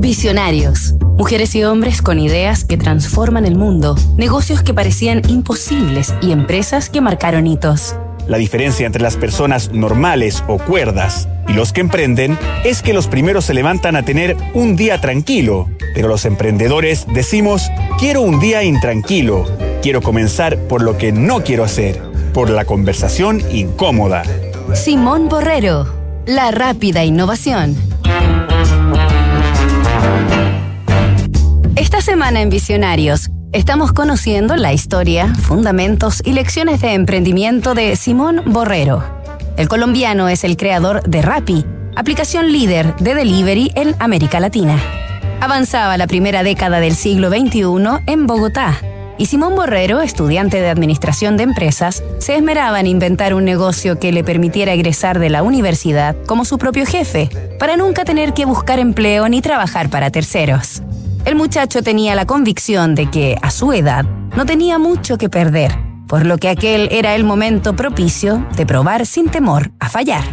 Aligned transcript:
Visionarios. 0.00 0.94
Mujeres 1.16 1.56
y 1.56 1.64
hombres 1.64 2.02
con 2.02 2.20
ideas 2.20 2.64
que 2.64 2.76
transforman 2.76 3.44
el 3.44 3.56
mundo, 3.56 3.96
negocios 4.16 4.62
que 4.62 4.72
parecían 4.72 5.28
imposibles 5.28 6.14
y 6.22 6.30
empresas 6.30 6.88
que 6.88 7.00
marcaron 7.00 7.48
hitos. 7.48 7.96
La 8.28 8.38
diferencia 8.38 8.86
entre 8.86 9.02
las 9.02 9.16
personas 9.16 9.72
normales 9.72 10.44
o 10.46 10.58
cuerdas 10.58 11.28
y 11.48 11.54
los 11.54 11.72
que 11.72 11.80
emprenden 11.80 12.38
es 12.64 12.80
que 12.80 12.92
los 12.92 13.08
primeros 13.08 13.46
se 13.46 13.54
levantan 13.54 13.96
a 13.96 14.04
tener 14.04 14.36
un 14.54 14.76
día 14.76 15.00
tranquilo, 15.00 15.68
pero 15.96 16.06
los 16.06 16.24
emprendedores 16.26 17.04
decimos, 17.12 17.68
quiero 17.98 18.22
un 18.22 18.38
día 18.38 18.62
intranquilo, 18.62 19.46
quiero 19.82 20.00
comenzar 20.00 20.58
por 20.68 20.80
lo 20.80 20.96
que 20.96 21.10
no 21.10 21.42
quiero 21.42 21.64
hacer, 21.64 22.00
por 22.32 22.50
la 22.50 22.64
conversación 22.64 23.42
incómoda. 23.50 24.22
Simón 24.74 25.28
Borrero, 25.28 25.88
la 26.24 26.52
rápida 26.52 27.04
innovación. 27.04 27.87
Esta 31.98 32.12
semana 32.12 32.42
en 32.42 32.48
Visionarios 32.48 33.28
estamos 33.50 33.92
conociendo 33.92 34.54
la 34.54 34.72
historia, 34.72 35.34
fundamentos 35.34 36.22
y 36.24 36.32
lecciones 36.32 36.80
de 36.80 36.94
emprendimiento 36.94 37.74
de 37.74 37.96
Simón 37.96 38.42
Borrero. 38.46 39.02
El 39.56 39.66
colombiano 39.66 40.28
es 40.28 40.44
el 40.44 40.56
creador 40.56 41.02
de 41.02 41.22
Rappi, 41.22 41.66
aplicación 41.96 42.52
líder 42.52 42.94
de 42.98 43.16
delivery 43.16 43.72
en 43.74 43.96
América 43.98 44.38
Latina. 44.38 44.80
Avanzaba 45.40 45.96
la 45.96 46.06
primera 46.06 46.44
década 46.44 46.78
del 46.78 46.94
siglo 46.94 47.30
XXI 47.30 48.04
en 48.06 48.28
Bogotá 48.28 48.78
y 49.18 49.26
Simón 49.26 49.56
Borrero, 49.56 50.00
estudiante 50.00 50.60
de 50.60 50.68
Administración 50.68 51.36
de 51.36 51.42
Empresas, 51.42 52.04
se 52.18 52.36
esmeraba 52.36 52.78
en 52.78 52.86
inventar 52.86 53.34
un 53.34 53.44
negocio 53.44 53.98
que 53.98 54.12
le 54.12 54.22
permitiera 54.22 54.72
egresar 54.72 55.18
de 55.18 55.30
la 55.30 55.42
universidad 55.42 56.14
como 56.26 56.44
su 56.44 56.58
propio 56.58 56.86
jefe, 56.86 57.28
para 57.58 57.76
nunca 57.76 58.04
tener 58.04 58.34
que 58.34 58.44
buscar 58.44 58.78
empleo 58.78 59.28
ni 59.28 59.42
trabajar 59.42 59.90
para 59.90 60.12
terceros. 60.12 60.82
El 61.28 61.36
muchacho 61.36 61.82
tenía 61.82 62.14
la 62.14 62.24
convicción 62.24 62.94
de 62.94 63.10
que, 63.10 63.36
a 63.42 63.50
su 63.50 63.74
edad, 63.74 64.06
no 64.34 64.46
tenía 64.46 64.78
mucho 64.78 65.18
que 65.18 65.28
perder, 65.28 65.76
por 66.06 66.24
lo 66.24 66.38
que 66.38 66.48
aquel 66.48 66.88
era 66.90 67.14
el 67.14 67.22
momento 67.22 67.76
propicio 67.76 68.46
de 68.56 68.64
probar 68.64 69.04
sin 69.04 69.28
temor 69.28 69.70
a 69.78 69.90
fallar. 69.90 70.24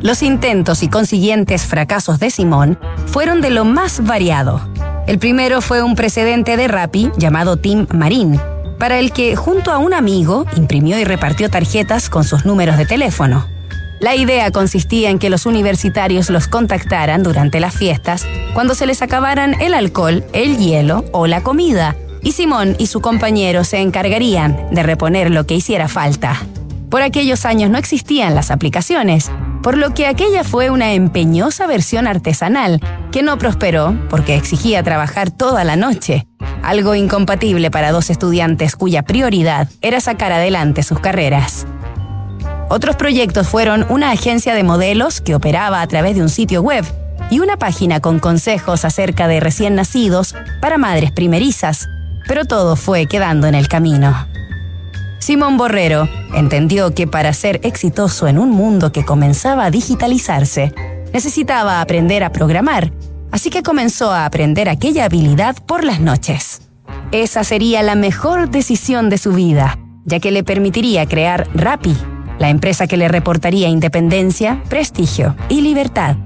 Los 0.00 0.22
intentos 0.22 0.82
y 0.82 0.88
consiguientes 0.88 1.66
fracasos 1.66 2.18
de 2.20 2.30
Simón 2.30 2.78
fueron 3.04 3.42
de 3.42 3.50
lo 3.50 3.66
más 3.66 4.02
variado. 4.02 4.66
El 5.06 5.18
primero 5.18 5.60
fue 5.60 5.82
un 5.82 5.94
precedente 5.94 6.56
de 6.56 6.68
Rappi 6.68 7.10
llamado 7.18 7.58
Tim 7.58 7.86
Marín, 7.92 8.40
para 8.78 8.98
el 8.98 9.12
que 9.12 9.36
junto 9.36 9.72
a 9.72 9.76
un 9.76 9.92
amigo 9.92 10.46
imprimió 10.56 10.98
y 10.98 11.04
repartió 11.04 11.50
tarjetas 11.50 12.08
con 12.08 12.24
sus 12.24 12.46
números 12.46 12.78
de 12.78 12.86
teléfono. 12.86 13.51
La 14.02 14.16
idea 14.16 14.50
consistía 14.50 15.10
en 15.10 15.20
que 15.20 15.30
los 15.30 15.46
universitarios 15.46 16.28
los 16.28 16.48
contactaran 16.48 17.22
durante 17.22 17.60
las 17.60 17.72
fiestas 17.72 18.26
cuando 18.52 18.74
se 18.74 18.84
les 18.84 19.00
acabaran 19.00 19.54
el 19.60 19.74
alcohol, 19.74 20.24
el 20.32 20.58
hielo 20.58 21.04
o 21.12 21.28
la 21.28 21.44
comida, 21.44 21.94
y 22.20 22.32
Simón 22.32 22.74
y 22.80 22.88
su 22.88 23.00
compañero 23.00 23.62
se 23.62 23.80
encargarían 23.80 24.66
de 24.72 24.82
reponer 24.82 25.30
lo 25.30 25.46
que 25.46 25.54
hiciera 25.54 25.86
falta. 25.86 26.36
Por 26.90 27.02
aquellos 27.02 27.46
años 27.46 27.70
no 27.70 27.78
existían 27.78 28.34
las 28.34 28.50
aplicaciones, 28.50 29.30
por 29.62 29.78
lo 29.78 29.94
que 29.94 30.08
aquella 30.08 30.42
fue 30.42 30.70
una 30.70 30.94
empeñosa 30.94 31.68
versión 31.68 32.08
artesanal 32.08 32.80
que 33.12 33.22
no 33.22 33.38
prosperó 33.38 33.96
porque 34.10 34.34
exigía 34.34 34.82
trabajar 34.82 35.30
toda 35.30 35.62
la 35.62 35.76
noche, 35.76 36.26
algo 36.64 36.96
incompatible 36.96 37.70
para 37.70 37.92
dos 37.92 38.10
estudiantes 38.10 38.74
cuya 38.74 39.04
prioridad 39.04 39.68
era 39.80 40.00
sacar 40.00 40.32
adelante 40.32 40.82
sus 40.82 40.98
carreras. 40.98 41.68
Otros 42.74 42.96
proyectos 42.96 43.48
fueron 43.48 43.84
una 43.90 44.12
agencia 44.12 44.54
de 44.54 44.62
modelos 44.62 45.20
que 45.20 45.34
operaba 45.34 45.82
a 45.82 45.86
través 45.86 46.16
de 46.16 46.22
un 46.22 46.30
sitio 46.30 46.62
web 46.62 46.86
y 47.30 47.40
una 47.40 47.58
página 47.58 48.00
con 48.00 48.18
consejos 48.18 48.86
acerca 48.86 49.28
de 49.28 49.40
recién 49.40 49.74
nacidos 49.74 50.34
para 50.62 50.78
madres 50.78 51.12
primerizas, 51.12 51.86
pero 52.26 52.46
todo 52.46 52.76
fue 52.76 53.04
quedando 53.04 53.46
en 53.46 53.54
el 53.54 53.68
camino. 53.68 54.26
Simón 55.18 55.58
Borrero 55.58 56.08
entendió 56.34 56.94
que 56.94 57.06
para 57.06 57.34
ser 57.34 57.60
exitoso 57.62 58.26
en 58.26 58.38
un 58.38 58.48
mundo 58.48 58.90
que 58.90 59.04
comenzaba 59.04 59.66
a 59.66 59.70
digitalizarse, 59.70 60.72
necesitaba 61.12 61.82
aprender 61.82 62.24
a 62.24 62.32
programar, 62.32 62.90
así 63.30 63.50
que 63.50 63.62
comenzó 63.62 64.12
a 64.12 64.24
aprender 64.24 64.70
aquella 64.70 65.04
habilidad 65.04 65.56
por 65.66 65.84
las 65.84 66.00
noches. 66.00 66.62
Esa 67.10 67.44
sería 67.44 67.82
la 67.82 67.96
mejor 67.96 68.48
decisión 68.48 69.10
de 69.10 69.18
su 69.18 69.32
vida, 69.32 69.78
ya 70.06 70.20
que 70.20 70.30
le 70.30 70.42
permitiría 70.42 71.04
crear 71.04 71.46
Rappi 71.52 71.94
la 72.42 72.50
empresa 72.50 72.88
que 72.88 72.96
le 72.96 73.06
reportaría 73.06 73.68
independencia, 73.68 74.60
prestigio 74.68 75.36
y 75.48 75.60
libertad. 75.60 76.16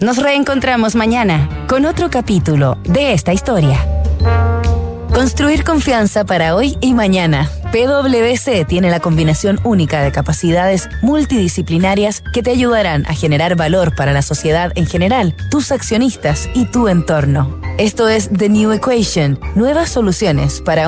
Nos 0.00 0.16
reencontramos 0.16 0.94
mañana 0.94 1.66
con 1.68 1.84
otro 1.84 2.08
capítulo 2.08 2.78
de 2.84 3.12
esta 3.12 3.34
historia. 3.34 3.78
Construir 5.12 5.64
confianza 5.64 6.24
para 6.24 6.54
hoy 6.54 6.78
y 6.80 6.94
mañana. 6.94 7.50
PwC 7.72 8.64
tiene 8.64 8.88
la 8.90 9.00
combinación 9.00 9.60
única 9.64 10.00
de 10.00 10.12
capacidades 10.12 10.88
multidisciplinarias 11.02 12.22
que 12.32 12.42
te 12.42 12.52
ayudarán 12.52 13.04
a 13.06 13.14
generar 13.14 13.54
valor 13.54 13.94
para 13.96 14.12
la 14.12 14.22
sociedad 14.22 14.72
en 14.76 14.86
general, 14.86 15.34
tus 15.50 15.72
accionistas 15.72 16.48
y 16.54 16.64
tu 16.64 16.88
entorno. 16.88 17.60
Esto 17.76 18.08
es 18.08 18.30
The 18.30 18.48
New 18.48 18.72
Equation, 18.72 19.38
nuevas 19.56 19.90
soluciones 19.90 20.62
para 20.62 20.82
un 20.82 20.86